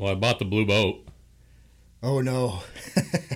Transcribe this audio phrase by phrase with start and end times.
[0.00, 1.06] Well, I bought the blue boat.
[2.02, 2.60] Oh no.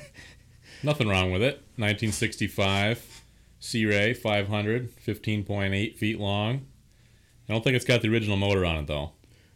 [0.82, 1.56] Nothing wrong with it.
[1.76, 3.22] 1965
[3.58, 6.64] Sea Ray 500, 15.8 feet long.
[7.48, 9.12] I don't think it's got the original motor on it though.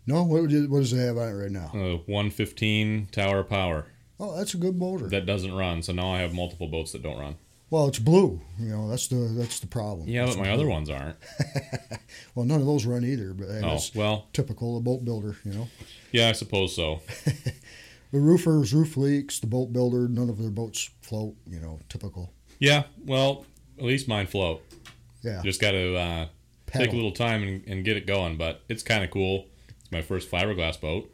[0.06, 1.70] No, what, you- what does it have on it right now?
[1.74, 3.86] Uh, 115 tower power.
[4.20, 5.08] Oh, that's a good motor.
[5.08, 7.36] That doesn't run, so now I have multiple boats that don't run.
[7.70, 8.40] Well, it's blue.
[8.58, 10.08] You know, that's the that's the problem.
[10.08, 10.54] Yeah, It's but my blue.
[10.54, 11.16] other ones aren't.
[12.34, 13.34] Well, none of those run either.
[13.34, 15.36] But hey, Oh, that's well, typical of a boat builder.
[15.44, 15.68] You know,
[16.12, 17.02] yeah, I suppose so.
[18.12, 19.40] the roofers roof leaks.
[19.40, 21.34] The boat builder, none of their boats float.
[21.46, 22.32] You know, typical.
[22.60, 23.44] Yeah, well,
[23.76, 24.62] at least mine float.
[25.22, 25.42] Yeah.
[25.42, 26.26] Just got to uh,
[26.66, 29.46] take a little time and, and get it going, but it's kind of cool.
[29.80, 31.12] It's my first fiberglass boat.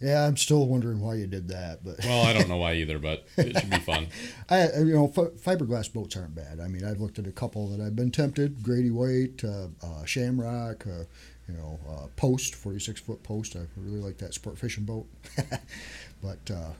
[0.00, 2.98] Yeah, I'm still wondering why you did that, but Well, I don't know why either,
[2.98, 4.06] but it should be fun.
[4.48, 6.60] I, you know, fi- fiberglass boats aren't bad.
[6.60, 10.04] I mean, I've looked at a couple that I've been tempted: Grady White, uh, uh,
[10.04, 11.04] Shamrock, uh,
[11.48, 13.56] you know, uh, Post, 46 foot Post.
[13.56, 15.06] I really like that sport fishing boat,
[16.22, 16.70] but uh,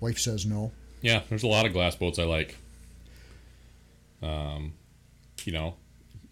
[0.00, 0.72] wife says no.
[1.02, 2.56] Yeah, there's a lot of glass boats I like.
[4.22, 4.72] Um,
[5.44, 5.74] you know,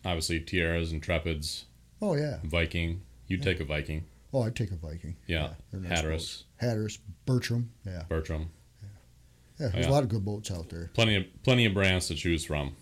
[0.02, 1.64] obviously Tiaras, Intrepids,
[2.00, 2.38] Oh yeah.
[2.42, 3.02] Viking.
[3.28, 4.04] You'd take a Viking.
[4.32, 5.16] Oh, I'd take a Viking.
[5.26, 6.44] Yeah, nice Hatteras.
[6.56, 7.70] Hatteras, Bertram.
[7.84, 8.50] Yeah, Bertram.
[8.82, 9.68] yeah.
[9.68, 9.90] There's yeah.
[9.90, 10.90] a lot of good boats out there.
[10.94, 12.74] Plenty of plenty of brands to choose from.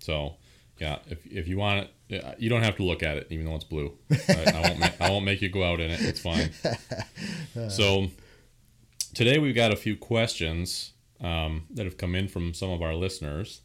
[0.00, 0.36] So,
[0.78, 3.44] yeah, if, if you want it, yeah, you don't have to look at it, even
[3.46, 3.96] though it's blue.
[4.28, 6.00] I, I won't ma- I won't make you go out in it.
[6.00, 6.50] It's fine.
[7.68, 8.06] So,
[9.12, 12.94] today we've got a few questions um, that have come in from some of our
[12.94, 13.60] listeners,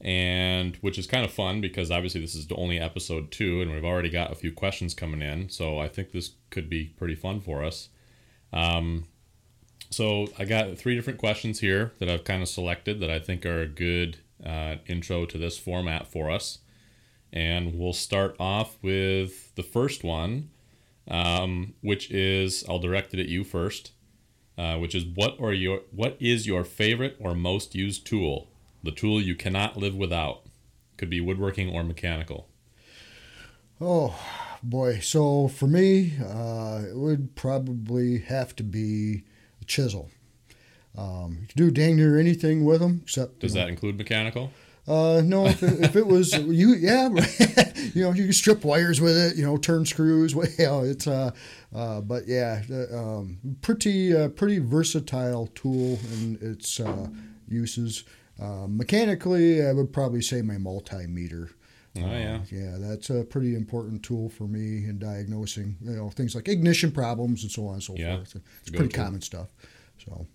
[0.00, 3.70] and which is kind of fun because obviously this is the only episode two, and
[3.70, 5.48] we've already got a few questions coming in.
[5.48, 7.88] So I think this could be pretty fun for us.
[8.52, 9.06] Um,
[9.90, 13.44] so I got three different questions here that I've kind of selected that I think
[13.44, 16.58] are a good uh, intro to this format for us.
[17.32, 20.50] And we'll start off with the first one,
[21.08, 23.92] um, which is I'll direct it at you first,
[24.56, 28.49] uh, which is what are your what is your favorite or most used tool?
[28.82, 30.42] The tool you cannot live without.
[30.96, 32.48] Could be woodworking or mechanical.
[33.80, 34.14] Oh
[34.62, 34.98] boy.
[35.00, 39.22] So for me, uh, it would probably have to be
[39.60, 40.10] a chisel.
[40.96, 44.50] Um, you can do dang near anything with them, except Does know, that include mechanical?
[44.88, 47.08] Uh, no, if it, if it was you, yeah,
[47.94, 50.34] you know, you can strip wires with it, you know, turn screws.
[50.58, 51.30] well, it's uh,
[51.74, 57.08] uh, but yeah, uh, um, pretty uh, pretty versatile tool in its uh,
[57.48, 58.04] uses.
[58.40, 61.50] Uh, mechanically, I would probably say my multimeter.
[61.96, 62.36] Oh yeah.
[62.36, 66.48] Uh, yeah, that's a pretty important tool for me in diagnosing, you know, things like
[66.48, 68.36] ignition problems and so on and so Yeah, forth.
[68.62, 68.98] It's go pretty to.
[68.98, 69.48] common stuff.
[70.04, 70.26] So,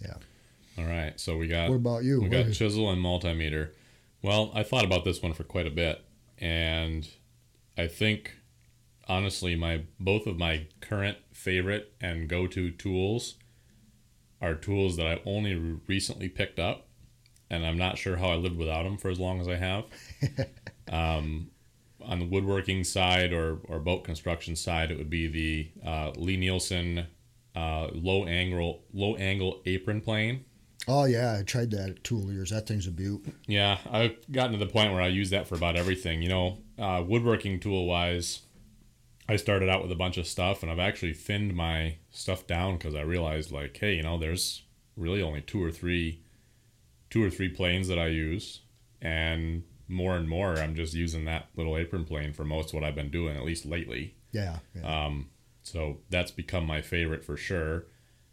[0.00, 0.14] yeah.
[0.78, 1.18] All right.
[1.20, 2.18] So we got what about you?
[2.20, 3.70] We What got is- chisel and multimeter.
[4.22, 6.04] Well, I thought about this one for quite a bit,
[6.38, 7.08] and
[7.76, 8.36] I think
[9.08, 13.34] honestly, my both of my current favorite and go-to tools
[14.40, 15.56] are tools that I only
[15.88, 16.86] recently picked up,
[17.52, 19.84] and I'm not sure how I lived without them for as long as I have.
[20.90, 21.50] um,
[22.00, 27.06] on the woodworking side or, or boat construction side, it would be the uh, Lie-Nielsen
[27.54, 30.46] uh, low angle low angle apron plane.
[30.88, 32.50] oh yeah, I tried that at Tool Years.
[32.50, 33.22] That thing's a beaut.
[33.46, 36.22] Yeah, I've gotten to the point where I use that for about everything.
[36.22, 38.40] You know, uh, woodworking tool wise,
[39.28, 42.78] I started out with a bunch of stuff, and I've actually thinned my stuff down
[42.78, 44.62] because I realized, like, hey, you know, there's
[44.96, 46.20] really only two or three,
[47.12, 48.62] two or three planes that I use,
[49.02, 52.84] and more and more, I'm just using that little apron plane for most of what
[52.84, 54.14] I've been doing, at least lately.
[54.32, 55.04] Yeah, yeah.
[55.04, 55.28] Um,
[55.62, 57.84] so that's become my favorite for sure.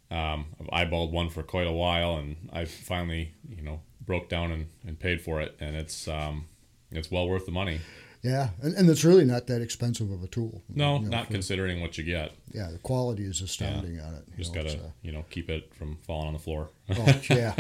[0.10, 4.50] Um, I've eyeballed one for quite a while, and I finally, you know, broke down
[4.54, 6.46] and, and paid for it, and it's um,
[6.90, 7.82] it's well worth the money.
[8.22, 10.62] Yeah, and, and it's really not that expensive of a tool.
[10.68, 12.32] No, You know, not for- considering what you get.
[12.54, 14.24] Yeah, the quality is astounding on it.
[14.32, 16.70] you Just know, gotta, uh, you know, keep it from falling on the floor.
[16.90, 17.54] oh, yeah,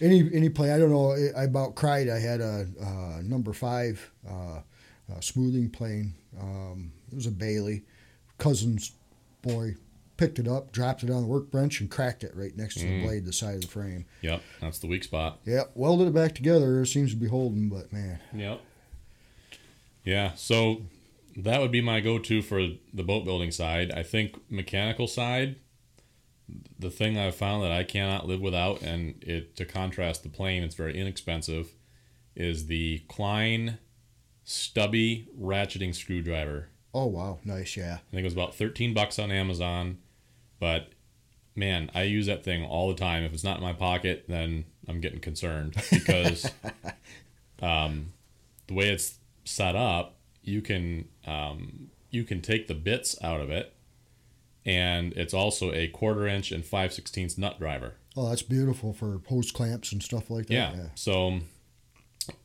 [0.00, 0.72] any any play.
[0.72, 1.12] I don't know.
[1.36, 2.08] I about cried.
[2.08, 4.60] I had a uh, number five uh,
[5.12, 6.14] uh, smoothing plane.
[6.40, 7.84] Um, it was a Bailey.
[8.38, 8.92] Cousin's
[9.42, 9.74] boy
[10.16, 13.00] picked it up, dropped it on the workbench, and cracked it right next to Mm.
[13.00, 14.04] the blade, the side of the frame.
[14.22, 15.40] yep, that's the weak spot.
[15.44, 16.80] Yep, welded it back together.
[16.82, 18.60] It seems to be holding, but man, Yep.
[20.08, 20.86] Yeah, so
[21.36, 23.92] that would be my go-to for the boat building side.
[23.92, 25.56] I think mechanical side,
[26.78, 30.62] the thing I've found that I cannot live without, and it to contrast the plane,
[30.62, 31.74] it's very inexpensive,
[32.34, 33.76] is the Klein
[34.44, 36.70] stubby ratcheting screwdriver.
[36.94, 37.76] oh wow, nice.
[37.76, 39.98] Yeah, I think it was about 13 bucks on Amazon,
[40.58, 40.88] but
[41.54, 43.24] man, I use that thing all the time.
[43.24, 46.50] If it's not in my pocket, then I'm getting concerned because
[47.60, 48.14] um,
[48.68, 53.50] the way it's set up, you can um, you can take the bits out of
[53.50, 53.74] it
[54.64, 57.94] and it's also a quarter inch and five sixteenths nut driver.
[58.16, 60.52] Oh, that's beautiful for hose clamps and stuff like that.
[60.54, 60.74] Yeah.
[60.94, 61.40] So,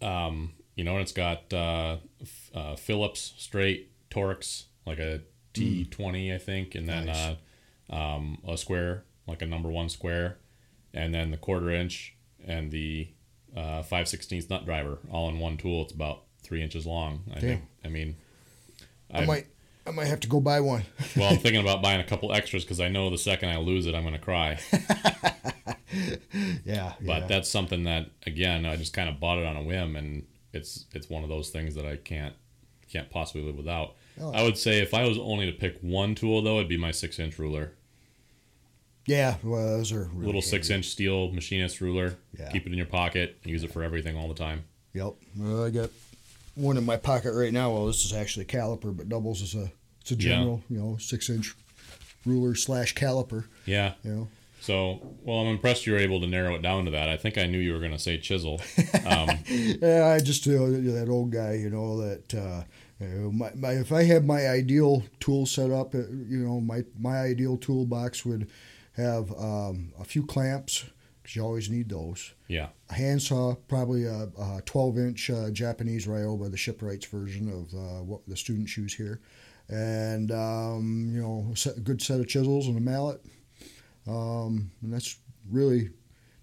[0.01, 1.97] um, you know, and it's got uh,
[2.53, 5.21] uh, Phillips straight Torx, like a
[5.53, 7.35] T20, I think, and then Nice.
[7.89, 10.38] uh, um, a square, like a number one square,
[10.94, 12.15] and then the quarter inch
[12.45, 13.09] and the
[13.55, 15.83] uh, 5 16th nut driver all in one tool.
[15.83, 17.24] It's about three inches long.
[17.31, 17.42] I Damn.
[17.42, 17.62] think.
[17.86, 18.16] I mean,
[19.12, 19.48] I I've- might
[19.86, 20.84] I might have to go buy one.
[21.16, 23.86] well, I'm thinking about buying a couple extras because I know the second I lose
[23.86, 24.60] it, I'm going to cry.
[26.66, 26.94] yeah.
[27.01, 27.28] But yeah.
[27.28, 30.86] that's something that again I just kind of bought it on a whim, and it's
[30.94, 32.36] it's one of those things that I can't
[32.92, 33.96] can't possibly live without.
[34.22, 34.31] Oh.
[34.31, 36.92] I would say if I was only to pick one tool though, it'd be my
[36.92, 37.74] six inch ruler,
[39.06, 40.42] yeah, well, those are really little handy.
[40.42, 42.16] six inch steel machinist ruler.
[42.38, 42.50] Yeah.
[42.51, 43.38] Keep it in your pocket.
[43.44, 44.63] Use it for everything all the time.
[44.94, 45.13] Yep.
[45.38, 45.89] Well, I got
[46.55, 47.71] one in my pocket right now.
[47.73, 49.71] Well, this is actually a caliper, but doubles as a
[50.01, 50.19] it's a Yeah.
[50.19, 51.55] general, you know, six inch
[52.25, 53.45] ruler slash caliper.
[53.65, 53.94] Yeah.
[54.03, 54.27] You know.
[54.61, 57.09] So well, I'm impressed you were able to narrow it down to that.
[57.09, 58.61] I think I knew you were going to say chisel.
[59.05, 62.33] Um, Yeah, I just uh, that old guy, you know that.
[62.33, 62.63] Uh,
[63.00, 66.61] you know, my, my, if I had my ideal tool set up, uh, you know,
[66.61, 68.47] my my ideal toolbox would
[68.95, 70.85] have um, a few clamps
[71.24, 72.34] because you always need those.
[72.50, 72.68] yeah.
[72.90, 78.04] A handsaw, probably a, a 12 inch uh, Japanese Ryoba, the shipwrights version of uh,
[78.04, 79.22] what the students use here,
[79.70, 83.22] and um, you know, a, set, a good set of chisels and a mallet,
[84.06, 85.18] um, and that's
[85.50, 85.90] really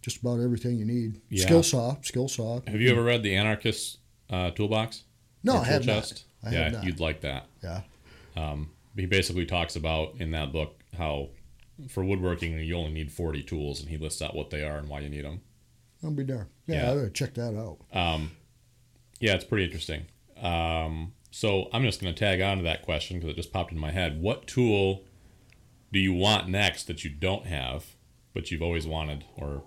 [0.02, 1.20] just about everything you need.
[1.28, 1.44] Yeah.
[1.44, 2.60] Skill saw, skill saw.
[2.66, 3.98] Have you ever read the Anarchist
[4.30, 5.04] uh, Toolbox?
[5.44, 6.24] No, I have Tool not.
[6.42, 6.84] I yeah, have not.
[6.84, 7.46] you'd like that.
[7.62, 7.82] Yeah.
[8.34, 11.28] Um, he basically talks about in that book how
[11.88, 14.88] for woodworking you only need 40 tools, and he lists out what they are and
[14.88, 15.40] why you need them.
[16.02, 16.48] I'll be darned.
[16.66, 17.08] Yeah, Yeah.
[17.12, 17.78] Check that out.
[17.92, 18.32] Um,
[19.20, 20.06] yeah, it's pretty interesting.
[20.40, 23.72] Um, so I'm just going to tag on to that question because it just popped
[23.72, 24.20] in my head.
[24.20, 25.04] What tool
[25.92, 27.84] do you want next that you don't have,
[28.32, 29.62] but you've always wanted, or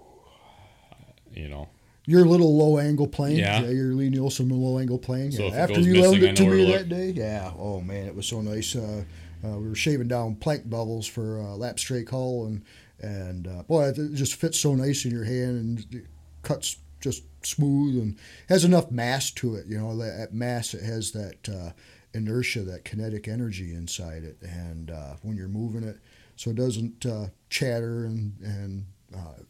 [1.33, 1.69] you know?
[2.05, 3.61] Your little low angle plane, Yeah.
[3.61, 5.31] your Lie-Nielsen low angle plane.
[5.31, 5.53] So yeah.
[5.55, 7.51] After you missing, loaned it to me that day, yeah.
[7.57, 8.75] Oh man, it was so nice.
[8.75, 9.03] Uh,
[9.43, 12.63] uh, we were shaving down plank bevels for uh, lapstrake hull, and
[12.99, 16.05] and uh, boy, it just fits so nice in your hand and it
[16.41, 18.17] cuts just smooth and
[18.47, 19.65] has enough mass to it.
[19.67, 21.71] You know, that mass it has that uh,
[22.13, 25.99] inertia, that kinetic energy inside it, and uh, when you're moving it,
[26.35, 27.05] so it doesn't
[27.49, 28.85] chatter and and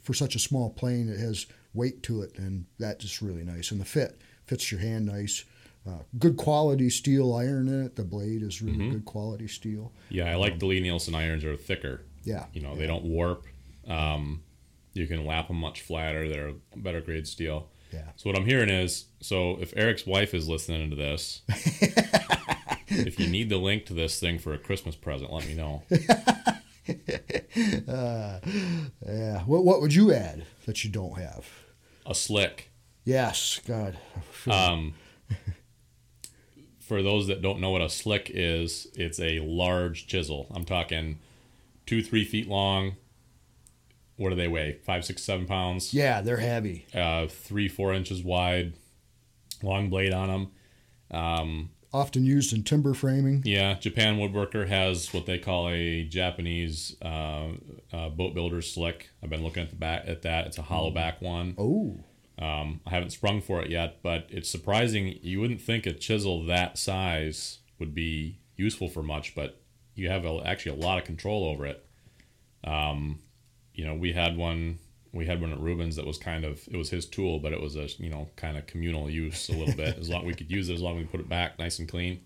[0.02, 3.72] for such a small plane, it has weight to it, and that's just really nice.
[3.72, 5.46] And the fit fits your hand nice.
[5.86, 7.96] Uh, good quality steel iron in it.
[7.98, 8.92] The blade is really Mm-hmm.
[8.92, 9.92] good quality steel.
[10.10, 12.02] Yeah, I like the Lie-Nielsen irons are thicker.
[12.24, 12.46] Yeah.
[12.54, 13.46] You know, they don't warp.
[13.88, 14.44] Um,
[14.94, 16.30] you can lap them much flatter.
[16.30, 17.68] They're better grade steel.
[17.92, 18.06] Yeah.
[18.16, 21.42] So what I'm hearing is, so if Eric's wife is listening to this,
[22.88, 25.84] if you need the link to this thing for a Christmas present, let me know.
[27.56, 29.42] Yeah.
[29.46, 31.46] What What would you add that you don't have?
[32.06, 32.72] A slick.
[33.06, 33.60] Yes.
[33.68, 33.98] God.
[34.48, 34.96] Um,
[36.94, 40.46] for those that don't know what a slick is, it's a large chisel.
[40.54, 41.18] I'm talking
[41.88, 42.98] two, three feet long.
[44.18, 44.74] What do they weigh?
[44.86, 45.92] Five, six, seven pounds.
[45.92, 46.86] yeah, they're heavy.
[46.94, 48.74] Uh, three, four inches wide.
[49.64, 50.52] Long blade on them.
[51.20, 53.42] Um, Often used in timber framing.
[53.44, 57.54] Yeah, Japan Woodworker has what they call a Japanese uh,
[57.92, 59.10] uh, boat builder slick.
[59.24, 60.46] I've been looking at the back at that.
[60.46, 61.56] It's a hollow back one.
[61.58, 62.04] Oh.
[62.40, 65.20] Um, I haven't sprung for it yet, but it's surprising.
[65.22, 69.62] You wouldn't think a chisel that size would be useful for much, but
[69.96, 71.86] you have a, actually a lot of control over it.
[72.64, 73.20] Um,
[73.74, 74.80] you know, we had one.
[75.12, 77.62] We had one at Rubens that was kind of it was his tool, but it
[77.62, 79.98] was a you know kind of communal use a little bit.
[80.00, 81.88] As long we could use it, as long as we put it back nice and
[81.88, 82.22] clean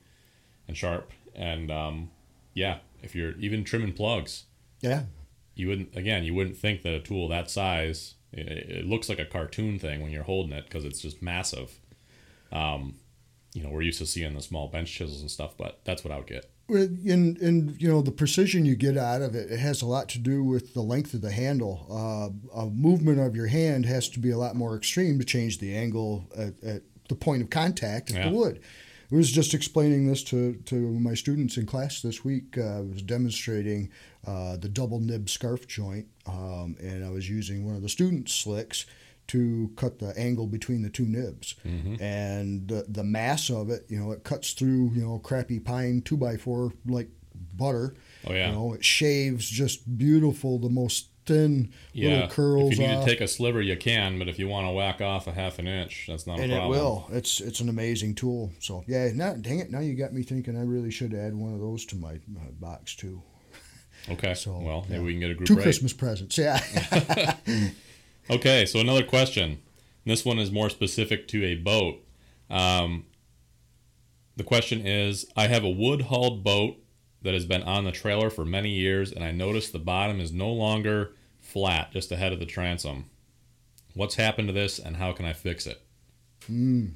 [0.70, 1.12] and sharp.
[1.36, 2.12] And um,
[2.54, 4.46] yeah, if you're even trimming plugs,
[4.80, 5.04] Yeah.
[5.56, 9.26] you wouldn't again you wouldn't think that a tool that size it, looks like a
[9.26, 11.80] cartoon thing when you're holding it because it's just massive
[12.52, 12.96] um,
[13.54, 16.12] you know we're used to seeing the small bench chisels and stuff but that's what
[16.14, 19.60] i would get And and you know the precision you get out of it, it
[19.60, 21.88] has a lot to do with the length of the handle.
[21.90, 25.60] Uh, a movement of your hand has to be a lot more extreme to change
[25.60, 28.30] the angle at, at the point of contact of Yeah.
[28.30, 28.60] the wood.
[29.12, 32.58] I was just explaining this to, to my students in class this week.
[32.58, 33.90] Uh, I was demonstrating
[34.26, 38.30] uh, the double nib scarf joint, um, and I was using one of the student
[38.30, 38.86] slicks
[39.28, 41.56] to cut the angle between the two nibs.
[42.02, 46.02] And the, the mass of it, you know, it cuts through, you know, crappy pine
[46.02, 47.10] two by four like
[47.56, 47.96] butter.
[48.26, 48.48] Oh, yeah.
[48.50, 52.96] You know, it shaves just beautiful, the most thin yeah little curls if you need
[52.96, 53.06] off.
[53.06, 55.60] to take a sliver you can but if you want to whack off a half
[55.60, 57.08] an inch that's not and a it problem will.
[57.12, 58.52] It's it's an amazing tool.
[58.60, 61.54] So yeah, now dang it, now you got me thinking I really should add one
[61.54, 63.22] of those to my, my box too.
[64.10, 64.34] Okay.
[64.34, 65.06] So, well, maybe yeah.
[65.06, 65.64] we can get a group Two rate.
[65.64, 66.38] Christmas presents.
[66.38, 66.60] Yeah.
[68.30, 69.60] Okay, so another question.
[70.06, 72.04] This one is more specific to a boat.
[72.50, 73.06] Um,
[74.36, 76.76] the question is I have a wood hulled boat
[77.22, 80.34] that has been on the trailer for many years, and I noticed the bottom is
[80.34, 81.14] no longer
[81.48, 83.06] flat just ahead of the transom.
[83.94, 85.82] What's happened to this, and how can I fix it?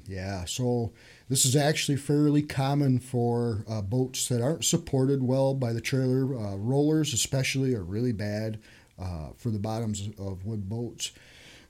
[0.06, 0.92] Yeah, so
[1.28, 6.36] this is actually fairly common for uh, boats that aren't supported well by the trailer.
[6.36, 8.60] Uh, rollers, especially, are really bad
[9.00, 11.12] uh, for the bottoms of wood boats.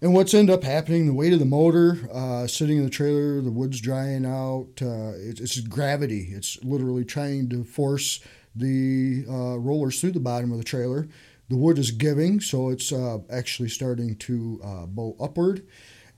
[0.01, 3.41] And what's end up happening, the weight of the motor uh, sitting in the trailer,
[3.41, 4.67] the wood's drying out.
[4.83, 6.33] Uh, it's, it's gravity.
[6.33, 8.21] It's literally trying to force
[8.55, 11.09] the uh, rollers through the bottom of the trailer.
[11.49, 15.67] The wood is giving, so it's uh, actually starting to uh, bow upward.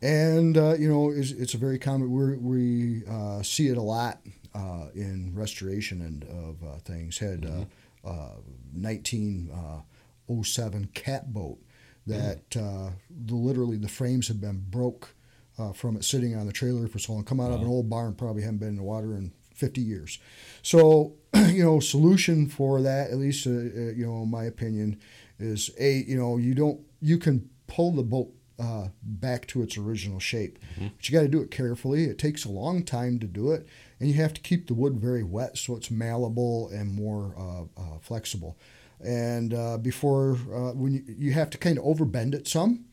[0.03, 3.83] And uh, you know it's, it's a very common we're, we uh, see it a
[3.83, 4.21] lot
[4.55, 7.17] uh, in restoration and of uh, things.
[7.19, 7.65] Had uh,
[8.07, 8.35] uh,
[8.75, 11.59] 1907 cat boat
[12.07, 15.15] that uh, the, literally the frames had been broke
[15.59, 17.25] uh, from it sitting on the trailer for so long.
[17.25, 20.19] Come out of an old barn probably haven't been in the water in 50 years
[20.63, 25.01] so you know solution for that at least uh, uh, you know my opinion
[25.39, 29.77] is a you know you don't you can pull the boat uh, back to its
[29.77, 30.59] original shape.
[30.97, 32.05] But you got to do it carefully.
[32.05, 33.67] It takes a long time to do it,
[33.99, 37.81] and you have to keep the wood very wet so it's malleable and more uh,
[37.81, 38.57] uh, flexible.
[39.05, 42.85] And uh, before uh, when you, you have to kind of overbend it some,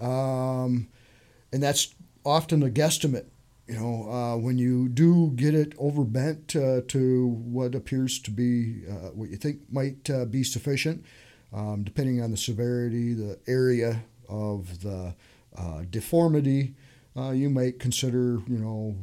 [0.00, 0.88] um,
[1.52, 1.94] and that's
[2.24, 3.26] often a guesstimate.
[3.66, 8.82] You know, uh, when you do get it overbent uh, to what appears to be
[8.86, 11.04] uh, what you think might uh, be sufficient,
[11.52, 15.14] um, depending on the severity, the area of the
[15.56, 16.74] uh, deformity,
[17.16, 18.96] uh, you might consider, you know,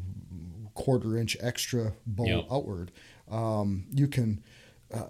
[0.73, 2.45] quarter inch extra bow Yep.
[2.51, 2.91] outward.
[3.29, 4.43] Um, you can,
[4.93, 5.05] uh,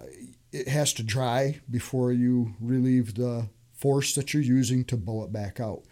[0.52, 5.32] it has to dry before you relieve the force that you're using to bow it
[5.32, 5.82] back out.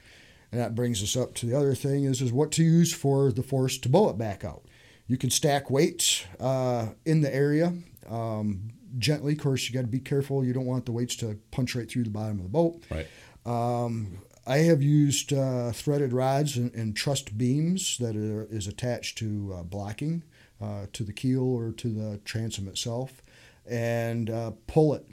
[0.52, 3.30] And that brings us up to the other thing is, is what to use for
[3.30, 4.64] the force to bow it back out.
[5.06, 7.72] You can stack weights uh, in the area
[8.08, 9.32] um, gently.
[9.32, 10.44] Of course, you got to be careful.
[10.44, 12.82] You don't want the weights to punch right through the bottom of the boat.
[12.90, 13.06] Right.
[13.46, 19.18] Um, I have used uh, threaded rods and, and trussed beams that are, is attached
[19.18, 20.24] to uh, blocking
[20.60, 23.22] uh, to the keel or to the transom itself,
[23.68, 25.06] and uh, pull it.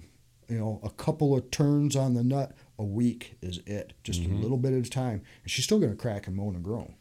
[0.50, 3.94] You know, a couple of turns on the nut a week is it.
[4.04, 4.42] Just a mm-hmm.
[4.42, 6.96] little bit at a time, and she's still going to crack and moan and groan.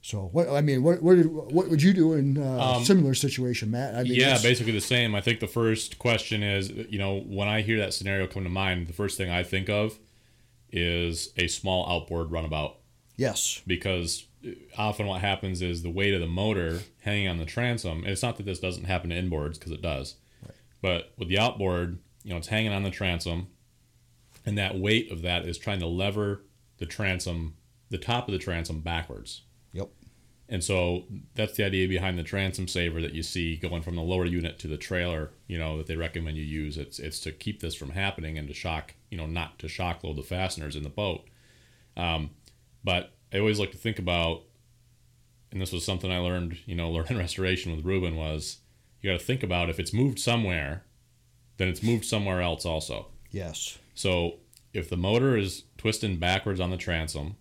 [0.00, 2.84] So what I mean, what what, did, what would you do in uh, a Um,
[2.84, 3.94] similar situation, Matt?
[3.94, 5.14] I mean, yeah, basically the same.
[5.14, 8.50] I think the first question is, you know, when I hear that scenario come to
[8.50, 9.98] mind, the first thing I think of
[10.70, 12.76] is a small outboard runabout
[13.16, 17.44] yes, because uh, often what happens is the weight of the motor hanging on the
[17.44, 17.98] transom.
[17.98, 20.14] And it's not that this doesn't happen to inboards because it does,
[20.80, 23.46] but with the outboard, you know, it's hanging on the transom,
[24.44, 26.42] and that weight of that is trying to lever
[26.76, 27.54] the transom,
[27.88, 29.44] the top of the transom backwards.
[29.72, 29.88] yep,
[30.46, 31.04] And so
[31.34, 34.58] that's the idea behind the transom saver that you see going from the lower unit
[34.58, 36.76] to the trailer, you know, that they recommend you use.
[36.76, 40.04] It's it's to keep this from happening and to shock, you know, not to shock
[40.04, 41.24] load the fasteners in the boat.
[41.96, 42.32] Um,
[42.84, 44.42] but I always like to think about,
[45.50, 48.58] and this was something I learned, you know, learning restoration with Ruben was
[49.00, 50.84] you got to think about if it's moved somewhere,
[51.58, 53.06] then it's moved somewhere else also.
[53.30, 54.36] yes, So
[54.72, 57.36] if the motor is twisting backwards on the transom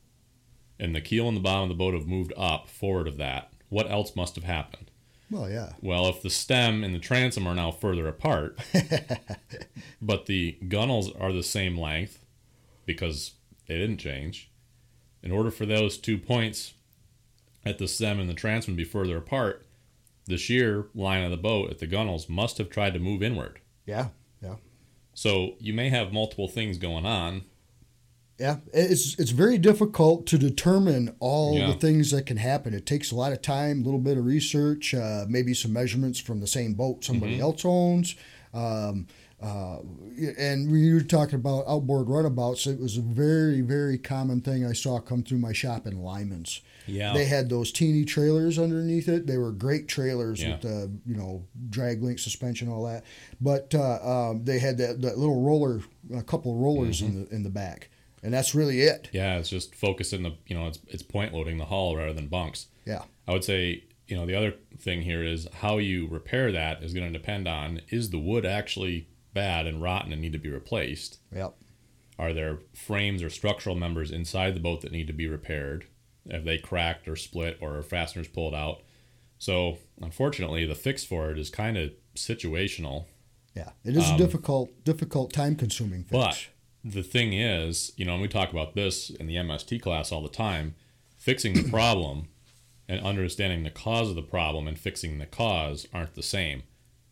[0.79, 3.51] and the keel and the bottom of the boat have moved up forward of that,
[3.69, 4.91] what else must have happened?
[5.29, 8.57] well, yeah, Well, if the stem and the transom are now further apart,
[10.01, 12.23] but the gunnels are the same length
[12.85, 13.33] because
[13.67, 14.49] they didn't change,
[15.21, 16.73] in order for those two points
[17.65, 19.65] at the stem and the transom to be further apart,
[20.25, 23.59] the shear line of the boat at the gunnels must have tried to move inward.
[23.87, 24.09] Yeah,
[24.43, 24.55] yeah.
[25.15, 27.41] So you may have multiple things going on,
[28.39, 31.67] Yeah, it's it's very difficult to determine all Yeah.
[31.67, 32.75] the things that can happen.
[32.75, 36.19] It takes a lot of time, a little bit of research, uh, maybe some measurements
[36.19, 37.41] from the same boat somebody Mm-hmm.
[37.41, 38.15] else owns.
[38.53, 39.07] Um,
[39.41, 39.79] uh,
[40.37, 44.73] and you were talking about outboard runabouts, it was a very, very common thing I
[44.73, 46.61] saw come through my shop in Lyman's.
[46.87, 47.13] Yeah.
[47.13, 49.27] They had those teeny trailers underneath it.
[49.27, 50.51] They were great trailers Yeah.
[50.53, 53.03] with the you know drag link suspension, all that.
[53.41, 53.99] But uh,
[54.31, 55.81] um, they had that, that little roller,
[56.15, 57.17] a couple of rollers Mm-hmm.
[57.17, 57.89] in the in the back,
[58.23, 59.09] and that's really it.
[59.11, 62.27] Yeah, it's just focusing the you know it's it's point loading the hull rather than
[62.27, 62.67] bunks.
[62.85, 63.03] Yeah.
[63.27, 66.93] I would say you know the other thing here is how you repair that is
[66.93, 70.49] going to depend on is the wood actually bad and rotten and need to be
[70.49, 71.19] replaced.
[71.35, 71.53] Yep.
[72.17, 75.85] Are there frames or structural members inside the boat that need to be repaired?
[76.31, 78.81] Have they cracked or split or fasteners pulled out?
[79.39, 83.05] So unfortunately, the fix for it is kind of situational.
[83.55, 86.13] Yeah, it is a difficult, difficult, time-consuming fix.
[86.13, 86.47] Um, But
[86.93, 90.21] the thing is, you know, and we talk about this in the MST class all
[90.21, 90.75] the time,
[91.17, 92.27] fixing the problem
[92.87, 96.63] and understanding the cause of the problem and fixing the cause aren't the same.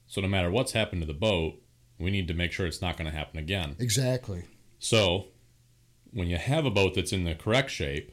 [0.07, 1.61] So no matter what's happened to the boat,
[1.99, 3.75] we need to make sure it's not going to happen again.
[3.79, 4.43] exactly.
[4.79, 5.27] So
[6.11, 8.11] when you have a boat that's in the correct shape,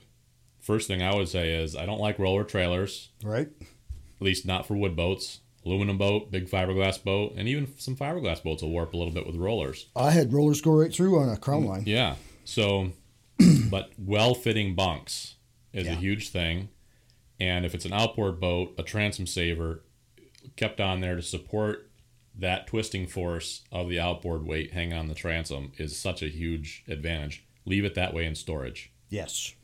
[0.63, 3.49] first thing I would say is I don't like roller trailers, Right.
[3.61, 5.41] at least not for wood boats.
[5.65, 9.27] Aluminum boat, big fiberglass boat, and even some fiberglass boats will warp a little bit
[9.29, 9.87] with rollers.
[9.95, 11.83] I had rollers go right through on a crown mm, line.
[11.87, 12.17] Yeah.
[12.45, 12.93] So,
[13.71, 15.37] but well fitting bunks
[15.73, 15.93] is Yeah.
[15.93, 16.69] a huge thing.
[17.39, 19.85] And if it's an outboard boat, a transom saver
[20.57, 21.89] kept on there to support
[22.37, 26.83] that twisting force of the outboard weight hanging on the transom is such a huge
[26.89, 27.45] advantage.
[27.67, 28.91] Leave it that way in storage.
[29.11, 29.55] Yes,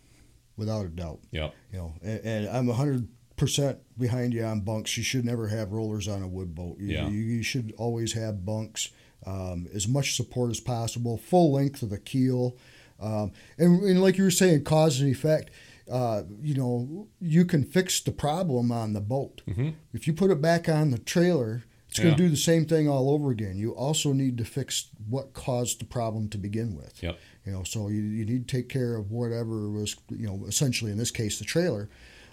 [0.58, 1.20] without a doubt.
[1.30, 1.54] Yep.
[1.72, 4.96] You know, and, and I'm hundred percent behind you on bunks.
[4.98, 6.76] You should never have rollers on a wood boat.
[6.78, 7.08] You, Yeah.
[7.08, 8.90] you, you should always have bunks,
[9.24, 12.56] um, as much support as possible, full length of the keel,
[13.00, 15.50] um, and, and like you were saying, cause and effect.
[15.90, 19.40] Uh, you know, you can fix the problem on the boat.
[19.48, 19.72] Mhm.
[19.94, 22.16] If you put it back on the trailer, it's going Yeah.
[22.16, 23.56] to do the same thing all over again.
[23.56, 27.02] You also need to fix what caused the problem to begin with.
[27.02, 27.16] Yep.
[27.48, 30.90] You know, so you, you need to take care of whatever was, you know, essentially
[30.90, 31.88] in this case the trailer.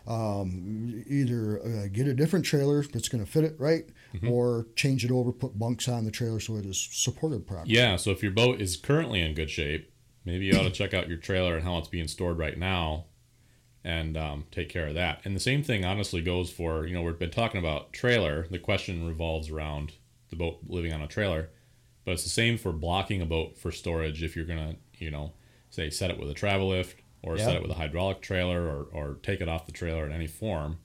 [0.07, 4.29] Um, either uh, get a different trailer that's going to fit it right, Mm-hmm.
[4.29, 7.73] or change it over, put bunks on the trailer so it is supported properly.
[7.73, 7.97] Yeah.
[7.97, 9.91] So if your boat is currently in good shape,
[10.23, 13.05] maybe you ought to check out your trailer and how it's being stored right now
[13.83, 15.21] and um, take care of that.
[15.25, 18.47] And the same thing honestly goes for, you know, we've been talking about trailer.
[18.49, 19.93] The question revolves around
[20.29, 21.49] the boat living on a trailer,
[22.05, 25.11] but it's the same for blocking a boat for storage if you're going to, you
[25.11, 25.33] know,
[25.69, 27.45] say set it with a travel lift or Yeah.
[27.45, 30.27] set it with a hydraulic trailer or, or take it off the trailer in any
[30.27, 30.77] form.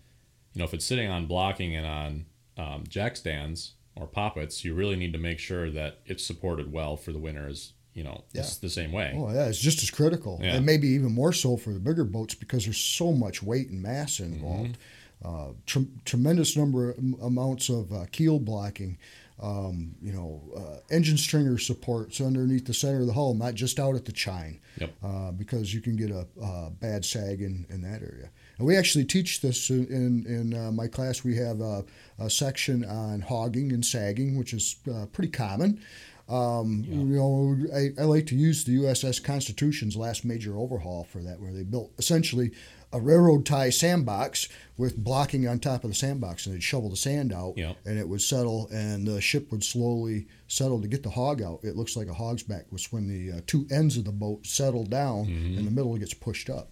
[0.54, 2.24] You know, if it's sitting on blocking and on
[2.56, 6.96] um, jack stands or poppets, you really need to make sure that it's supported well
[6.96, 7.72] for the winters.
[7.92, 9.12] You know, it's the same way.
[9.16, 10.54] Oh yeah, it's just as critical, Yeah.
[10.54, 13.82] and maybe even more so for the bigger boats because there's so much weight and
[13.82, 14.32] mass Mm-hmm.
[14.34, 14.78] involved.
[15.22, 18.96] Uh, tre- tremendous number am- amounts of uh, keel blocking.
[19.42, 23.80] Um, you know, uh, engine stringer supports underneath the center of the hull, not just
[23.80, 24.90] out at the chine, Yep.
[25.02, 28.28] uh, because you can get a, uh bad sag in, in that area.
[28.58, 31.24] And we actually teach this in in, in uh, my class.
[31.24, 31.84] We have a,
[32.18, 35.80] a section on hogging and sagging, which is uh, pretty common.
[36.28, 41.22] Um, You know, I, I like to use the USS Constitution's last major overhaul for
[41.22, 42.52] that, where they built essentially
[42.92, 46.96] a railroad tie sandbox with blocking on top of the sandbox, and they'd shovel the
[46.96, 47.76] sand out, Yep.
[47.86, 51.60] and it would settle, and the ship would slowly settle to get the hog out.
[51.62, 54.46] It looks like a hog's back, was when the uh, two ends of the boat
[54.46, 56.70] settle down, and the middle gets pushed up.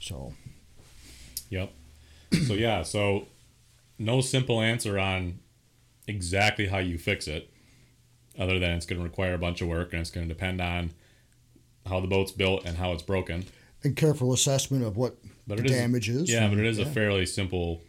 [0.00, 0.32] So,
[1.50, 1.72] Yep.
[2.46, 3.26] so yeah, so
[3.98, 5.38] no simple answer on
[6.06, 7.50] exactly how you fix it,
[8.38, 10.60] other than it's going to require a bunch of work and it's going to depend
[10.60, 10.90] on
[11.86, 13.44] how the boat's built and how it's broken.
[13.82, 15.16] and careful assessment of what
[15.48, 16.30] But it is damage is.
[16.30, 17.82] Yeah, but it is a fairly simple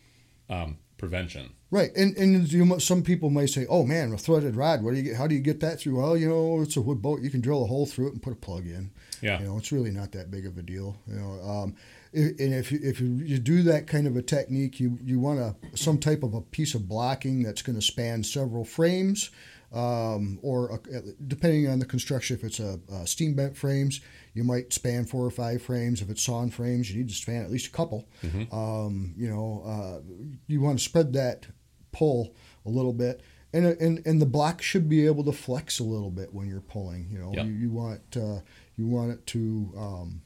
[0.50, 1.52] um, prevention.
[1.72, 4.82] Right, and and you, some people may say, "Oh man, a threaded rod.
[4.82, 5.18] What do you get?
[5.18, 7.22] How do you get that through?" Well, you know, it's a wood boat.
[7.22, 8.90] You can drill a hole through it and put a plug in.
[9.22, 9.40] Yeah.
[9.40, 10.98] You know, it's really not that big of a deal.
[11.06, 11.76] You know, um,
[12.14, 15.40] and if you, if you, you do that kind of a technique, you you want
[15.40, 19.30] a some type of a piece of blocking that's going to span several frames,
[19.72, 24.02] um, or a, depending on the construction, if it's a, a steam bent frames,
[24.34, 26.02] you might span four or five frames.
[26.02, 28.08] If it's sawn frames, you need to span at least a couple.
[28.52, 30.00] Um, you know, uh,
[30.48, 31.48] you want to spread that
[31.92, 32.34] pull
[32.66, 33.22] a little bit.
[33.52, 36.62] And, and, and the block should be able to flex a little bit when you're
[36.62, 37.08] pulling.
[37.12, 37.46] You know, Yep.
[37.48, 38.40] you, you want uh,
[38.78, 40.22] you want it to um,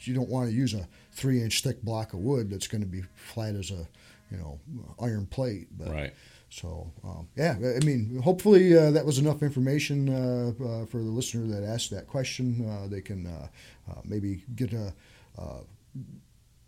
[0.00, 2.86] you don't want to use a three inch thick block of wood that's going to
[2.88, 3.88] be flat as a
[4.30, 4.60] you know
[5.00, 5.66] iron plate.
[5.76, 6.14] But, Right.
[6.60, 11.10] So um, yeah, I mean, hopefully uh, that was enough information uh, uh, for the
[11.10, 12.64] listener that asked that question.
[12.68, 13.48] Uh, they can uh,
[13.90, 14.94] uh, maybe get a
[15.36, 15.60] uh,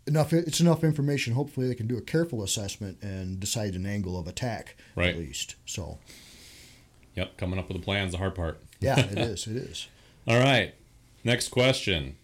[0.05, 0.33] enough.
[0.33, 1.33] It's enough information.
[1.33, 5.09] Hopefully, they can do a careful assessment and decide an angle of attack Right.
[5.09, 5.55] at least.
[5.65, 5.99] So
[7.15, 7.37] Yep.
[7.37, 8.59] Coming up with a plan's the hard part.
[8.81, 9.47] yeah, it is.
[9.47, 9.87] It is.
[10.27, 10.73] All right.
[11.23, 12.17] Next question.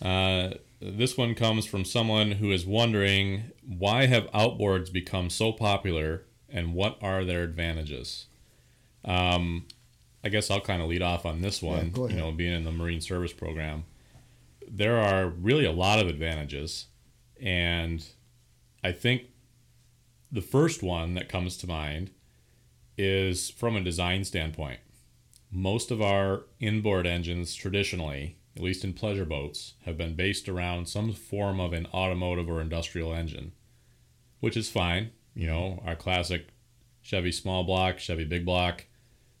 [0.00, 6.22] Uh, this one comes from someone who is wondering why have outboards become so popular
[6.52, 8.26] and what are their advantages?
[9.04, 9.66] Um,
[10.22, 11.90] I guess I'll kind of lead off on this one.
[11.90, 13.84] go You know, being in the Marine Service Program,
[14.68, 16.86] there are really a lot of advantages,
[17.40, 18.04] and
[18.84, 19.22] I think
[20.30, 22.10] the first one that comes to mind
[22.96, 24.80] is from a design standpoint
[25.50, 30.88] most of our inboard engines traditionally, at least in pleasure boats, have been based around
[30.88, 33.52] some form of an automotive or industrial engine,
[34.38, 35.10] which is fine.
[35.34, 36.48] You know, our classic
[37.02, 38.86] Chevy small block, Chevy big block,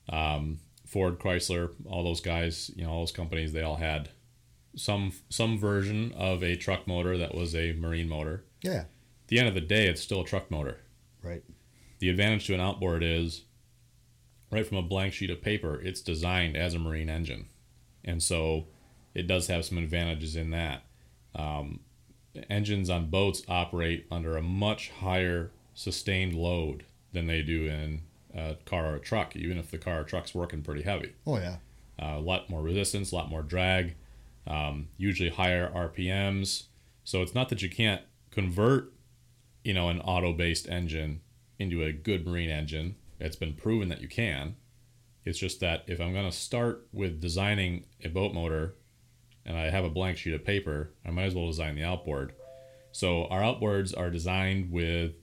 [0.08, 4.08] Um, Ford, Chrysler, all those guys, you know, all those companies, they all had
[4.76, 8.44] some some version of a truck motor that was a marine motor.
[8.62, 8.80] Yeah.
[8.80, 10.78] At the end of the day, it's still a truck motor.
[11.22, 11.44] Right.
[11.98, 13.44] The advantage to an outboard is
[14.50, 17.46] right from a blank sheet of paper, it's designed as a marine engine.
[18.04, 18.66] And so
[19.14, 20.82] it does have some advantages in that.
[21.34, 21.80] Um,
[22.48, 28.02] engines on boats operate under a much higher sustained load than they do in
[28.34, 31.14] a car or a truck, even if the car or truck's working pretty heavy.
[31.26, 31.56] Oh yeah.
[32.00, 33.94] Uh, a lot more resistance, a lot more drag,
[34.46, 36.64] um, usually higher RPMs.
[37.02, 38.92] So it's not that you can't convert,
[39.64, 41.22] you know, an auto-based engine
[41.58, 42.96] into a good marine engine.
[43.18, 44.56] It's been proven that you can.
[45.24, 48.74] It's just that if I'm going to start with designing a boat motor
[49.46, 52.34] and I have a blank sheet of paper, I might as well design the outboard.
[52.92, 55.14] So our outboards are designed with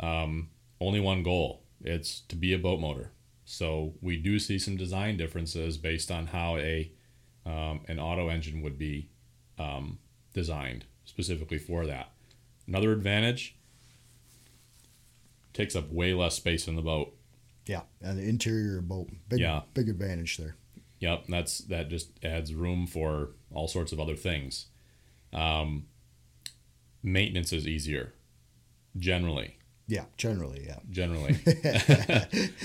[0.00, 3.10] um, only one goal it's to be a boat motor.
[3.44, 6.90] So we do see some design differences based on how a
[7.44, 9.10] um, an auto engine would be
[9.58, 9.98] um,
[10.32, 12.10] designed specifically for that.
[12.66, 13.54] Another advantage
[15.52, 17.14] takes up way less space in the boat.
[17.66, 17.82] Yeah.
[18.02, 19.10] And the interior boat.
[19.28, 19.62] Big Yeah.
[19.74, 20.56] big advantage there.
[21.00, 24.66] Yep, that's that just adds room for all sorts of other things.
[25.34, 25.84] Um,
[27.02, 28.14] maintenance is easier,
[28.96, 29.58] generally.
[29.86, 30.78] Yeah, generally, yeah.
[30.90, 31.36] Generally,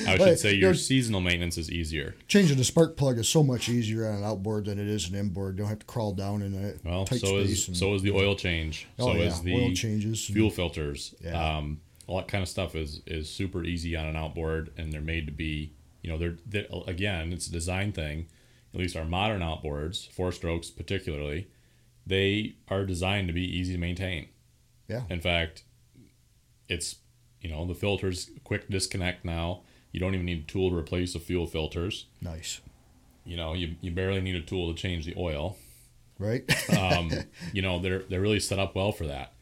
[0.08, 2.15] I should say you your seasonal maintenance is easier.
[2.29, 5.15] Changing the spark plug is so much easier on an outboard than it is an
[5.15, 5.55] inboard.
[5.55, 7.49] You don't have to crawl down in a Well, tight so space.
[7.63, 8.88] is and- so is the oil change.
[8.97, 11.13] Oh, so yeah, is the oil changes fuel filters.
[11.21, 11.58] Yeah.
[11.58, 15.01] Um, all that kind of stuff is is super easy on an outboard, and they're
[15.01, 15.73] made to be.
[16.01, 18.27] You know, they're, they're again, it's a design thing.
[18.73, 21.47] At least our modern outboards, four strokes particularly,
[22.08, 24.29] they are designed to be easy to maintain.
[24.88, 25.01] Yeah.
[25.10, 25.63] In fact,
[26.69, 26.95] it's
[27.41, 29.62] you know the filters quick disconnect now.
[29.91, 32.06] You don't even need a tool to replace the fuel filters.
[32.21, 32.62] Nice.
[33.25, 35.58] You know, you, you barely need a tool to change the oil
[36.19, 36.43] Right?
[36.78, 37.12] um,
[37.54, 39.34] you know they're they're really set up well for that.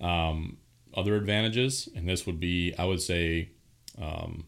[0.00, 0.56] Um,
[0.94, 3.50] other advantages, and this would be, I would say,
[4.00, 4.46] um,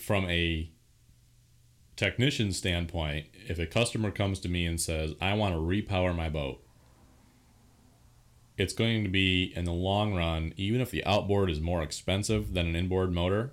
[0.00, 0.70] from a
[1.96, 6.28] technician standpoint, if a customer comes to me and says, "I want to repower my
[6.28, 6.63] boat,"
[8.56, 12.52] it's going to be in the long run, even if the outboard is more expensive
[12.54, 13.52] than an inboard motor,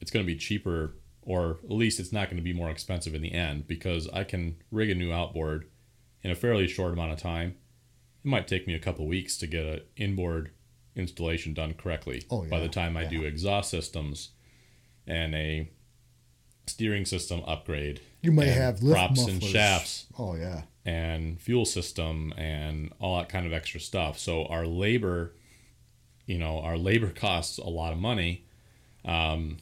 [0.00, 3.14] it's going to be cheaper, or at least it's not going to be more expensive
[3.14, 5.66] in the end because I can rig a new outboard
[6.22, 7.56] in a fairly short amount of time.
[8.24, 10.50] It might take me a couple weeks to get an inboard
[10.96, 12.24] installation done correctly.
[12.30, 13.08] Oh, yeah, By the time I yeah.
[13.10, 14.30] do exhaust systems
[15.06, 15.70] and a
[16.66, 19.34] steering system upgrade, You may have lift props mufflers.
[19.34, 20.62] and shafts Oh yeah.
[20.84, 24.18] And fuel system and all that kind of extra stuff.
[24.18, 25.32] So our labor,
[26.26, 28.44] you know, our labor costs a lot of money.
[29.04, 29.58] Um,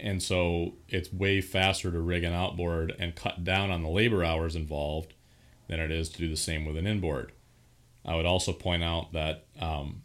[0.00, 4.22] and so it's way faster to rig an outboard and cut down on the labor
[4.22, 5.14] hours involved
[5.68, 7.32] than it is to do the same with an inboard.
[8.04, 10.02] I would also point out that um,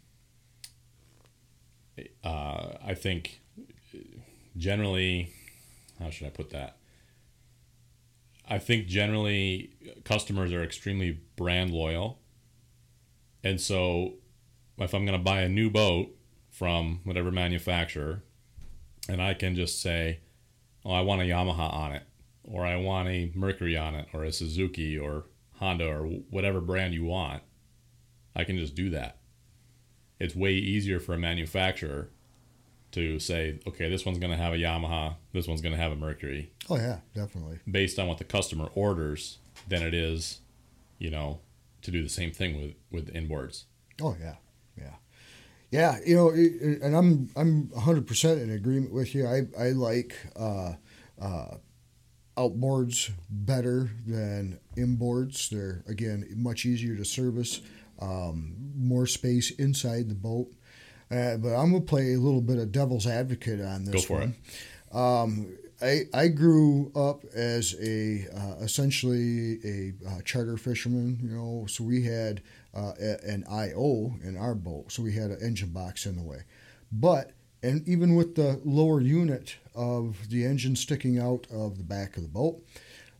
[2.24, 3.40] uh, I think
[4.56, 5.32] generally,
[6.00, 6.76] how should I put that?
[8.48, 9.74] I think generally
[10.04, 12.20] customers are extremely brand loyal.
[13.44, 14.14] And so
[14.78, 16.14] if I'm going to buy a new boat
[16.50, 18.22] from whatever manufacturer
[19.08, 20.20] and I can just say,
[20.84, 22.04] "Oh, I want a Yamaha on it
[22.44, 26.94] or I want a Mercury on it or a Suzuki or Honda or whatever brand
[26.94, 27.42] you want."
[28.34, 29.18] I can just do that.
[30.18, 32.10] It's way easier for a manufacturer
[32.92, 35.92] to say, "Okay, this one's going to have a Yamaha, this one's going to have
[35.92, 37.58] a Mercury." Oh yeah, definitely.
[37.70, 40.40] based on what the customer orders than it is,
[40.98, 41.40] you know,
[41.82, 43.64] to do the same thing with with inboards.
[44.00, 44.36] Oh yeah,
[44.78, 44.94] yeah,
[45.70, 45.98] yeah.
[46.06, 49.26] You know, and I'm I'm 100 percent in agreement with you.
[49.26, 50.74] I I like uh,
[51.20, 51.56] uh,
[52.36, 55.48] outboards better than inboards.
[55.48, 57.60] They're again much easier to service,
[58.00, 60.48] um, more space inside the boat.
[61.12, 64.20] Uh, but I'm gonna play a little bit of devil's advocate on this Go for
[64.20, 64.34] one.
[64.92, 71.66] Um, I, I grew up as a uh, essentially a uh, charter fisherman, you know.
[71.68, 72.40] So we had
[72.74, 76.22] uh, a, an IO in our boat, so we had an engine box in the
[76.22, 76.44] way.
[76.90, 82.16] But and even with the lower unit of the engine sticking out of the back
[82.16, 82.62] of the boat,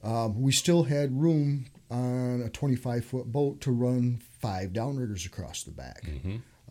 [0.02, 5.62] um, we still had room on a 25 foot boat to run five downriggers across
[5.64, 6.05] the back.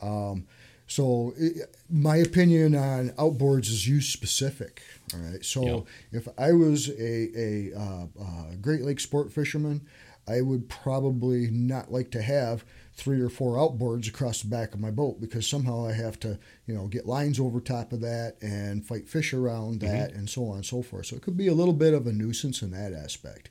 [0.01, 0.47] Um,
[0.91, 1.47] so, i
[1.89, 4.82] my opinion on outboards is use specific.
[5.13, 5.43] All right.
[5.43, 5.86] So, Yep.
[6.12, 9.88] if I was a, a uh, uh, Great Lake sport fisherman,
[10.27, 14.82] I would probably not like to have three or four outboards across the back of
[14.82, 18.36] my boat because somehow I have to, you know, get lines over top of that
[18.41, 20.19] and fight fish around that mm-hmm.
[20.19, 21.06] and so on and so forth.
[21.06, 23.49] So it could be a little bit of a nuisance in that aspect.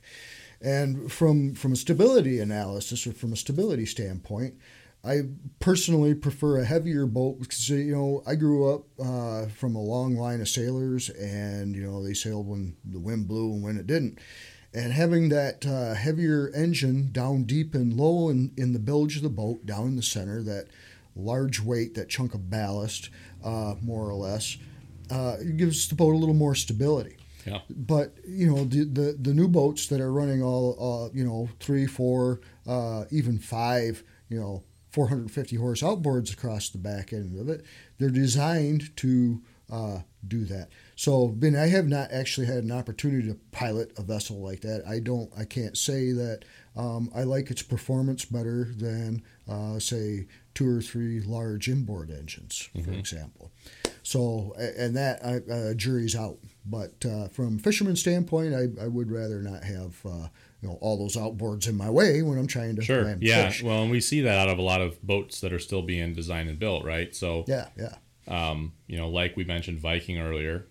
[0.61, 4.53] And from from a stability analysis or from a stability standpoint,
[5.03, 5.21] I
[5.59, 10.15] personally prefer a heavier boat because you know I grew up uh, from a long
[10.15, 13.87] line of sailors, and you know they sailed when the wind blew and when it
[13.87, 14.19] didn't
[14.73, 19.23] and having that uh, heavier engine down deep and low in, in the bilge of
[19.23, 20.67] the boat, down in the center, that
[21.15, 23.09] large weight, that chunk of ballast,
[23.43, 24.57] uh, more or less,
[25.09, 27.17] uh, gives the boat a little more stability.
[27.45, 27.59] Yeah.
[27.69, 31.49] But you know the, the, the new boats that are running all uh, you know
[31.59, 37.49] three, four, uh, even five, you know, 450 horse outboards across the back end of
[37.49, 37.65] it,
[37.97, 40.69] they're designed to uh, do that.
[40.95, 44.83] So, Ben, I have not actually had an opportunity to pilot a vessel like that.
[44.87, 46.43] I don't, I can't say that
[46.75, 52.69] um, I like its performance better than, uh, say, two or three large inboard engines,
[52.75, 52.91] mm-hmm.
[52.91, 53.51] for example.
[54.03, 56.37] So, and that uh, jury's out.
[56.65, 60.27] But uh, from fisherman standpoint, I, I would rather not have uh,
[60.61, 63.15] you know all those outboards in my way when I'm trying to sure.
[63.19, 63.47] yeah.
[63.47, 63.63] Fish.
[63.63, 66.13] Well, and we see that out of a lot of boats that are still being
[66.13, 67.15] designed and built, right?
[67.15, 67.95] So yeah, yeah.
[68.27, 70.67] Um, you know, like we mentioned Viking earlier,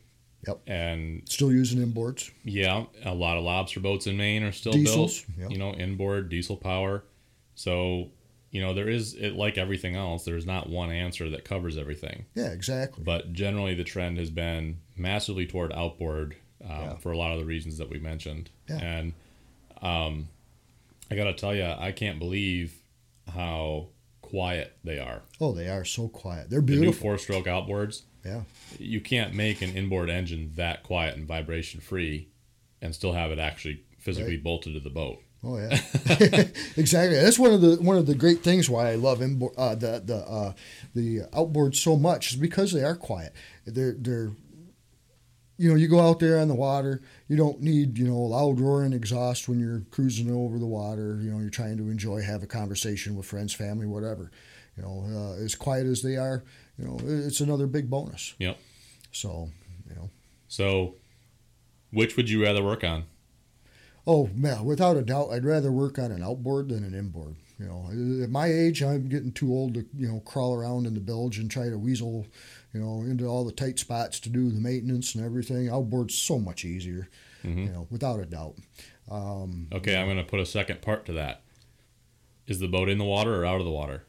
[0.47, 0.61] Yep.
[0.67, 2.31] And still using inboards.
[2.45, 5.39] Yeah, a lot of lobster boats in Maine are still Diesels, built.
[5.39, 5.51] Yep.
[5.51, 7.05] You know, inboard diesel power.
[7.55, 8.09] So,
[8.51, 10.25] you know, there is it like everything else.
[10.25, 12.27] There's not one answer that covers everything.
[12.35, 13.05] Yeah, exactly.
[13.05, 16.95] But generally, the trend has been massively toward outboard um, yeah.
[16.97, 18.51] for a lot of the reasons that we mentioned.
[18.69, 18.79] Yeah.
[18.79, 19.13] And
[19.83, 20.29] um,
[21.11, 22.75] I got to tell you, I can't believe
[23.33, 23.89] how
[24.23, 25.23] quiet they are.
[25.41, 26.51] Oh, they are so quiet.
[26.51, 26.93] They're beautiful.
[26.93, 28.43] The new four-stroke outboards yeah.
[28.79, 32.29] You can't make an inboard engine that quiet and vibration free
[32.83, 34.45] and still have it actually physically right.
[34.45, 35.23] bolted to the boat.
[35.43, 35.79] Oh yeah,
[36.77, 37.17] exactly.
[37.17, 40.03] That's one of the one of the great things why I love inboard uh, the
[40.05, 40.53] the uh,
[40.95, 43.33] the outboard so much is because they are quiet.
[43.65, 44.33] They're they're
[45.57, 47.01] you know you go out there on the water.
[47.29, 51.19] You don't need you know loud roaring exhaust when you're cruising over the water.
[51.23, 54.31] You know you're trying to enjoy, have a conversation with friends, family, whatever.
[54.77, 55.05] You know
[55.39, 56.45] uh, as quiet as they are,
[56.81, 58.35] you know, it's another big bonus.
[58.39, 58.59] Yep.
[59.13, 59.51] So,
[59.89, 60.11] you know.
[60.49, 60.95] So,
[61.91, 63.05] which would you rather work on?
[64.13, 67.37] Oh man, without a doubt, I'd rather work on an outboard than an inboard.
[67.61, 70.95] You know, at my age, I'm getting too old to you know crawl around in
[70.95, 72.27] the bilge and try to weasel,
[72.75, 75.69] you know, into all the tight spots to do the maintenance and everything.
[75.69, 77.09] Outboard's so much easier,
[77.45, 77.61] mm-hmm.
[77.61, 78.57] you know, without a doubt.
[79.09, 81.43] Um, okay, I'm going to put a second part to that.
[82.49, 84.03] Is the boat in the water or out of the water?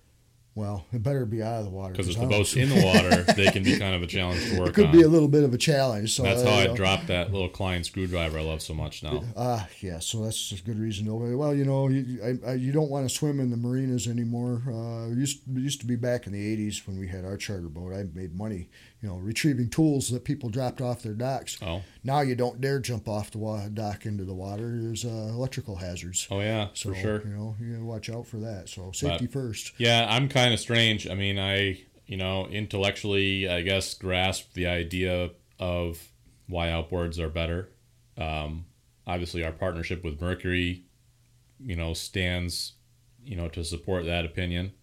[0.54, 1.94] Well, it better be out of the water.
[1.94, 4.60] Because if the boat's in the water, they can be kind of a challenge to
[4.60, 4.92] work It could on.
[4.92, 6.14] be a little bit of a challenge.
[6.14, 9.24] So that's how I, I dropped that little Klein screwdriver I love so much now.
[9.38, 10.00] Ah, uh, yeah.
[10.00, 11.38] So that's a good reason to.
[11.38, 14.62] Well, you know, you, I, I, you don't want to swim in the marinas anymore.
[14.68, 17.94] Uh, used used to be back in the '80s when we had our charter boat.
[17.94, 18.68] I made money
[19.02, 21.58] you know, retrieving tools that people dropped off their docks.
[21.62, 21.82] Oh.
[22.04, 24.78] Now you don't dare jump off the dock into the water.
[24.80, 26.28] There's uh, electrical hazards.
[26.30, 27.22] Oh yeah, so, for sure.
[27.24, 28.70] You know, you watch out for that.
[28.70, 29.74] So safety but, first.
[29.78, 31.08] Yeah, I'm kind of strange.
[31.08, 36.08] I mean, I you know intellectually, I guess, grasp the idea of
[36.48, 37.70] why outboards are better.
[38.18, 38.66] Um,
[39.08, 40.84] obviously, our partnership with Mercury,
[41.60, 42.74] you know, stands,
[43.24, 44.74] you know, to support that opinion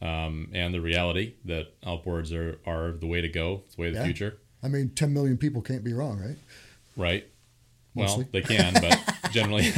[0.00, 3.62] um, and the reality that outboards are, are the way to go.
[3.66, 4.06] It's the way of the yeah.
[4.06, 4.38] future.
[4.62, 6.36] I mean, 10 million people can't be wrong, right?
[6.96, 7.28] Right.
[7.94, 8.24] Mostly.
[8.24, 9.70] Well, they can, but generally.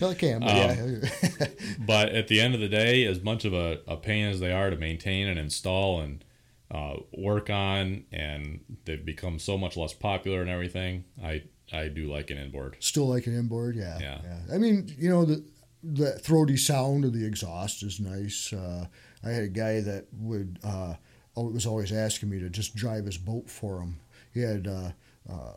[0.00, 1.46] well, they can, but um, yeah.
[1.78, 4.52] but at the end of the day, as much of a, a pain as they
[4.52, 6.24] are to maintain and install and
[6.70, 12.10] uh, work on, and they've become so much less popular and everything, I I do
[12.10, 12.76] like an inboard.
[12.80, 13.98] Still like an inboard, yeah.
[14.00, 14.20] Yeah.
[14.22, 14.54] yeah.
[14.54, 15.44] I mean, you know, the,
[15.82, 18.52] the throaty sound of the exhaust is nice.
[18.52, 18.86] Uh,
[19.24, 20.94] I had a guy that would uh,
[21.36, 24.00] was always asking me to just drive his boat for him.
[24.32, 24.90] He had uh,
[25.30, 25.52] uh,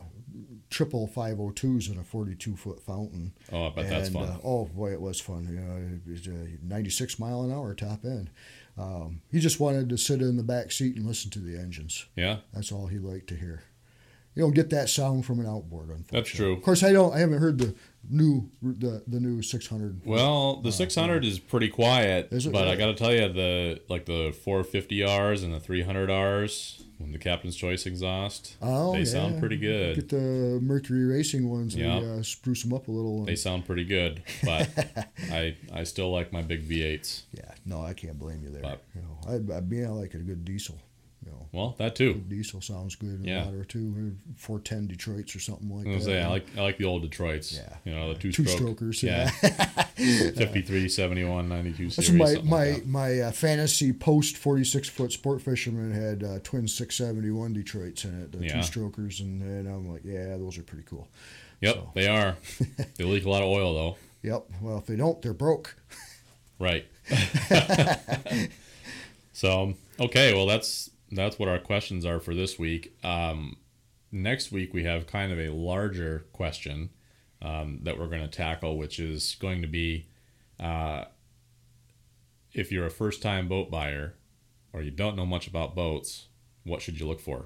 [0.70, 3.34] triple 502s and a 42 foot Fountain.
[3.52, 4.24] Oh, I bet and, that's fun.
[4.24, 5.48] Uh, oh boy, it was fun.
[5.50, 8.30] You know, it was uh, 96 mile an hour top end.
[8.78, 12.06] Um, he just wanted to sit in the back seat and listen to the engines.
[12.16, 13.64] Yeah, that's all he liked to hear
[14.36, 15.90] you don't get that sound from an outboard.
[15.90, 16.54] Unfortunately, that's true.
[16.54, 17.14] Of course, I don't.
[17.14, 17.76] I haven't heard the
[18.10, 20.02] new the the new 600.
[20.06, 22.68] Well, the uh, 600 is pretty quiet, is but?
[22.68, 27.56] I got to tell you the like the 450Rs and the 300Rs when the Captain's
[27.56, 29.06] Choice exhaust, oh, they yeah.
[29.06, 29.96] sound pretty good.
[29.96, 31.76] Get the Mercury Racing ones.
[31.76, 33.26] Yeah, uh, spruce them up a little.
[33.26, 34.70] They sound pretty good, but
[35.32, 37.24] I I still like my big V8s.
[37.34, 38.62] Yeah, no, I can't blame you there.
[38.62, 40.78] But, you know, I I mean I like a good diesel.
[41.24, 42.16] You know, Well, that too.
[42.28, 43.52] diesel sounds good in Yeah.
[43.52, 46.02] or two, four ten Detroits or something like I that.
[46.04, 47.54] say I like I like the old Detroits.
[47.54, 47.76] Yeah.
[47.86, 48.58] You know the two Two stroke.
[48.58, 49.30] strokers, Yeah.
[49.44, 50.32] yeah.
[50.32, 52.20] 53, 71, 92 That's series.
[52.20, 56.68] my my like my uh, fantasy post forty six foot sport fisherman had uh, twin
[56.68, 58.54] six seventy one Detroits in it, the Yeah.
[58.58, 61.08] two strokers, and, and I'm like, yeah, those are pretty cool.
[61.62, 61.92] Yep, so.
[61.94, 62.36] they are.
[62.96, 63.98] they leak a lot of oil though.
[64.24, 64.46] Yep.
[64.62, 65.76] Well, if they don't, they're broke.
[66.58, 66.86] Right.
[69.34, 72.96] so okay, well that's that's what our questions are for this week.
[73.04, 73.58] Um,
[74.12, 76.90] next week we have kind of a larger question
[77.42, 80.08] um, that we're going to tackle, which is going to be
[80.60, 81.06] uh,
[82.54, 84.14] if you're a first time boat buyer
[84.74, 86.28] or you don't know much about boats,
[86.64, 87.46] what should you look for?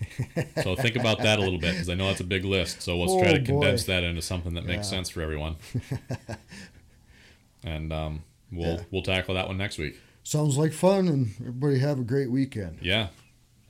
[0.62, 2.80] so think about that a little bit because I know that's a big list.
[2.82, 3.92] So let's try Oh, to condense boy.
[3.94, 4.96] that into something that makes Yeah.
[4.98, 5.56] sense for everyone.
[7.64, 8.82] and um, we'll Yeah.
[8.90, 9.98] we'll tackle that one next week.
[10.28, 12.80] Sounds like fun, and everybody have a great weekend.
[12.82, 13.08] Yeah.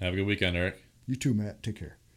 [0.01, 0.83] Have a good weekend, Eric.
[1.07, 1.63] You too, Matt.
[1.63, 1.98] Take care.